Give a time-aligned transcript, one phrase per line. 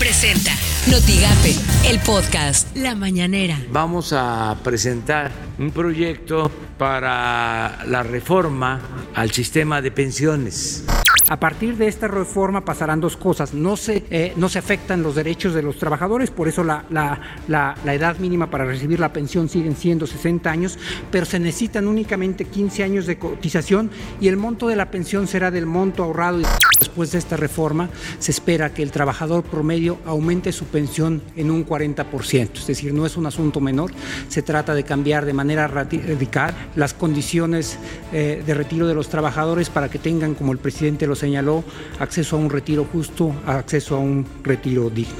[0.00, 0.52] Presenta
[0.90, 1.54] Notigape,
[1.86, 3.60] el podcast La Mañanera.
[3.70, 8.80] Vamos a presentar un proyecto para la reforma
[9.14, 10.86] al sistema de pensiones.
[11.30, 13.54] A partir de esta reforma pasarán dos cosas.
[13.54, 17.20] No se, eh, no se afectan los derechos de los trabajadores, por eso la, la,
[17.46, 20.76] la, la, edad mínima para recibir la pensión siguen siendo 60 años,
[21.12, 25.52] pero se necesitan únicamente 15 años de cotización y el monto de la pensión será
[25.52, 26.40] del monto ahorrado.
[26.80, 31.66] Después de esta reforma se espera que el trabajador promedio aumente su pensión en un
[31.66, 33.92] 40%, es decir, no es un asunto menor,
[34.28, 37.78] se trata de cambiar de manera radical las condiciones
[38.12, 41.64] eh, de retiro de los trabajadores para que tengan, como el presidente lo señaló,
[41.98, 45.14] acceso a un retiro justo, acceso a un retiro digno.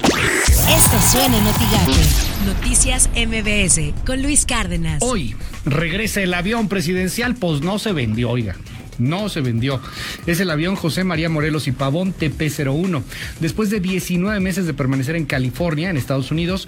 [0.69, 1.43] Esto suena en
[2.45, 5.01] Noticias MBS con Luis Cárdenas.
[5.01, 8.55] Hoy regresa el avión presidencial, pues no se vendió, oiga
[8.97, 9.79] no se vendió.
[10.25, 13.03] Es el avión José María Morelos y Pavón TP-01.
[13.39, 16.67] Después de 19 meses de permanecer en California, en Estados Unidos.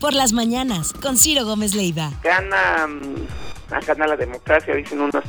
[0.00, 2.12] Por las mañanas, con Ciro Gómez Leiva.
[2.22, 2.86] Gana
[3.86, 5.24] gana la democracia, dicen unos.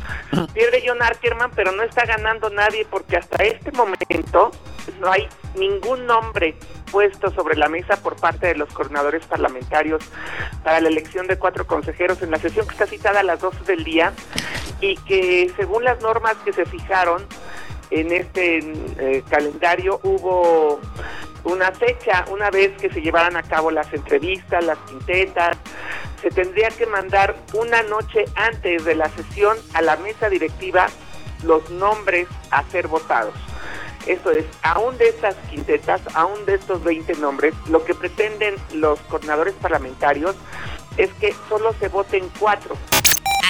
[0.53, 4.51] Pierde John Ackerman, pero no está ganando nadie porque hasta este momento
[4.99, 5.27] no hay
[5.57, 6.55] ningún nombre
[6.91, 10.03] puesto sobre la mesa por parte de los coordinadores parlamentarios
[10.63, 13.63] para la elección de cuatro consejeros en la sesión que está citada a las 12
[13.65, 14.13] del día
[14.85, 17.25] y que según las normas que se fijaron
[17.89, 18.59] en este
[18.99, 20.79] eh, calendario hubo
[21.43, 25.57] una fecha, una vez que se llevaran a cabo las entrevistas, las quintetas,
[26.21, 30.87] se tendría que mandar una noche antes de la sesión a la mesa directiva
[31.43, 33.33] los nombres a ser votados.
[34.05, 38.99] Esto es, aún de estas quintetas, aún de estos 20 nombres, lo que pretenden los
[39.01, 40.35] coordinadores parlamentarios
[40.97, 42.75] es que solo se voten cuatro.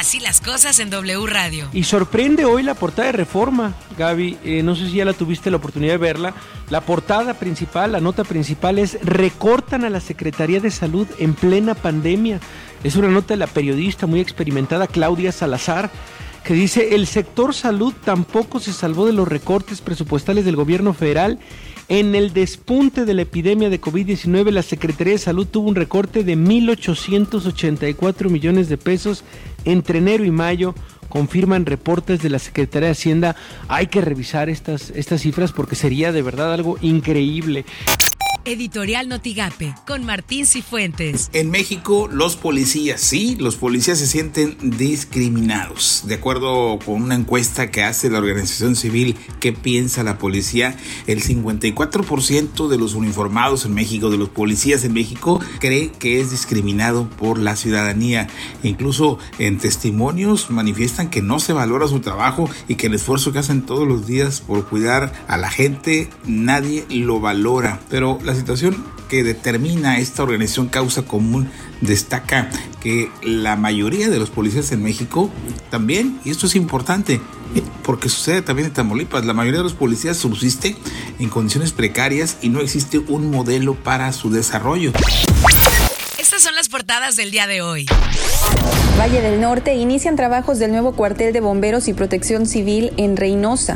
[0.06, 1.67] Así las cosas en W Radio.
[1.73, 4.38] Y sorprende hoy la portada de Reforma, Gaby.
[4.44, 6.36] Eh, no sé si ya la tuviste la oportunidad de verla.
[6.70, 11.73] La portada principal, la nota principal es recortan a la Secretaría de Salud en plena
[11.73, 12.39] pandemia.
[12.83, 15.89] Es una nota de la periodista muy experimentada Claudia Salazar
[16.44, 21.39] que dice el sector salud tampoco se salvó de los recortes presupuestales del gobierno federal.
[21.87, 26.23] En el despunte de la epidemia de COVID-19, la Secretaría de Salud tuvo un recorte
[26.23, 29.23] de 1.884 millones de pesos
[29.65, 30.73] entre enero y mayo.
[31.09, 33.35] Confirman reportes de la Secretaría de Hacienda.
[33.67, 37.65] Hay que revisar estas, estas cifras porque sería de verdad algo increíble.
[38.45, 41.30] Editorial Notigape, con Martín Cifuentes.
[41.33, 46.04] En México, los policías, sí, los policías se sienten discriminados.
[46.06, 50.76] De acuerdo con una encuesta que hace la organización civil ¿Qué piensa la policía?
[51.08, 56.32] El 54% de los uniformados en México, de los policías en México, cree que es
[56.32, 58.27] discriminado por la ciudadanía.
[58.64, 63.39] Incluso en testimonios manifiestan que no se valora su trabajo y que el esfuerzo que
[63.39, 67.80] hacen todos los días por cuidar a la gente, nadie lo valora.
[67.89, 71.49] Pero la situación que determina esta organización Causa Común
[71.81, 72.49] destaca
[72.81, 75.29] que la mayoría de los policías en México
[75.69, 77.21] también, y esto es importante,
[77.83, 80.75] porque sucede también en Tamaulipas, la mayoría de los policías subsiste
[81.19, 84.91] en condiciones precarias y no existe un modelo para su desarrollo.
[86.25, 87.86] Estas son las portadas del día de hoy.
[88.99, 93.75] Valle del Norte inician trabajos del nuevo cuartel de bomberos y protección civil en Reynosa.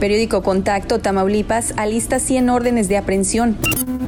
[0.00, 3.56] Periódico Contacto Tamaulipas alista 100 órdenes de aprehensión.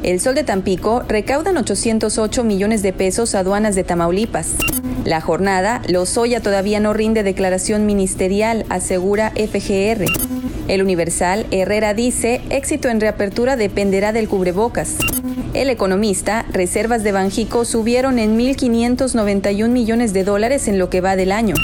[0.02, 4.56] El Sol de Tampico recaudan 808 millones de pesos aduanas de Tamaulipas.
[5.04, 10.06] La jornada, Lozoya todavía no rinde declaración ministerial, asegura FGR.
[10.66, 14.96] El Universal, Herrera dice, éxito en reapertura dependerá del cubrebocas.
[15.56, 21.16] El economista, reservas de Banjico subieron en 1.591 millones de dólares en lo que va
[21.16, 21.54] del año.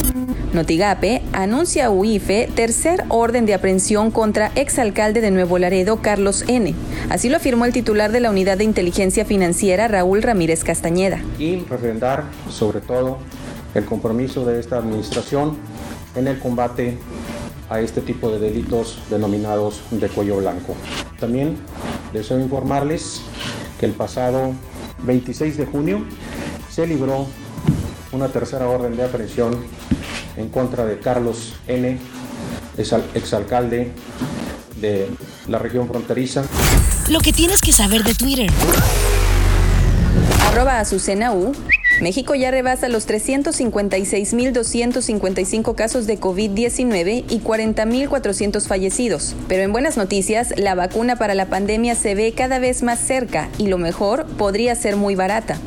[0.54, 6.74] Notigape anuncia a UIFE tercer orden de aprehensión contra exalcalde de Nuevo Laredo, Carlos N.
[7.10, 11.22] Así lo afirmó el titular de la Unidad de Inteligencia Financiera, Raúl Ramírez Castañeda.
[11.38, 13.18] Y refrendar, sobre todo,
[13.74, 15.58] el compromiso de esta administración
[16.16, 16.96] en el combate
[17.68, 20.76] a este tipo de delitos denominados de cuello blanco.
[21.20, 21.56] También
[22.14, 23.20] deseo informarles
[23.82, 24.52] que el pasado
[25.02, 26.04] 26 de junio
[26.70, 27.26] se libró
[28.12, 29.56] una tercera orden de aprehensión
[30.36, 31.98] en contra de Carlos N.,
[33.14, 33.90] exalcalde
[34.80, 35.08] de
[35.48, 36.44] la región fronteriza.
[37.08, 38.48] Lo que tienes que saber de Twitter.
[40.46, 41.52] Arroba Azucena U.
[42.02, 49.36] México ya rebasa los 356.255 casos de COVID-19 y 40.400 fallecidos.
[49.46, 53.48] Pero en buenas noticias, la vacuna para la pandemia se ve cada vez más cerca
[53.56, 55.60] y lo mejor podría ser muy barata.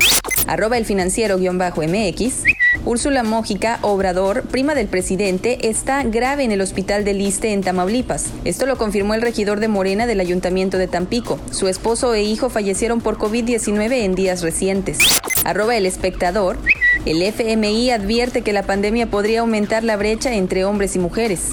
[0.46, 2.44] Arroba el financiero-mx.
[2.84, 8.26] Úrsula Mójica Obrador, prima del presidente, está grave en el hospital de Liste en Tamaulipas.
[8.44, 11.38] Esto lo confirmó el regidor de Morena del Ayuntamiento de Tampico.
[11.50, 14.98] Su esposo e hijo fallecieron por COVID-19 en días recientes.
[15.46, 16.58] Arroba el espectador.
[17.04, 21.52] El FMI advierte que la pandemia podría aumentar la brecha entre hombres y mujeres.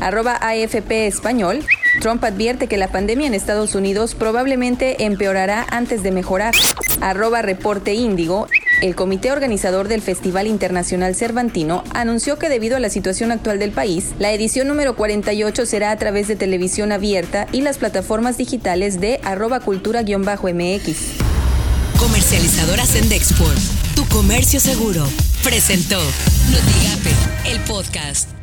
[0.00, 1.62] Arroba AFP Español.
[2.00, 6.54] Trump advierte que la pandemia en Estados Unidos probablemente empeorará antes de mejorar.
[7.02, 8.48] Arroba Reporte Índigo.
[8.80, 13.72] El comité organizador del Festival Internacional Cervantino anunció que debido a la situación actual del
[13.72, 19.00] país, la edición número 48 será a través de televisión abierta y las plataformas digitales
[19.02, 21.33] de arroba cultura-mx.
[22.04, 23.58] Comercializadora Sendexport,
[23.96, 25.08] tu comercio seguro,
[25.42, 25.98] presentó
[26.50, 28.33] Notigape, el podcast.